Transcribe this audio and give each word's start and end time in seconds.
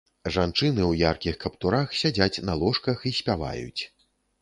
Жанчыны 0.35 0.81
ў 0.91 1.03
яркіх 1.03 1.37
каптурах 1.45 1.87
сядзяць 2.01 2.43
на 2.49 2.59
ложках 2.65 3.09
і 3.11 3.17
спяваюць. 3.23 3.81